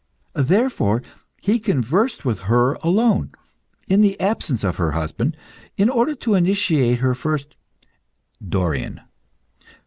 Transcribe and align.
Therefore 0.33 1.03
he 1.43 1.59
conversed 1.59 2.25
with 2.25 2.39
her 2.49 2.73
alone, 2.81 3.33
in 3.87 4.01
the 4.01 4.19
absence 4.19 4.63
of 4.63 4.77
her 4.77 4.93
husband, 4.93 5.37
in 5.77 5.91
order 5.91 6.15
to 6.15 6.33
initiate 6.33 6.97
her 7.01 7.13
first 7.13 7.53
DORION. 8.43 9.01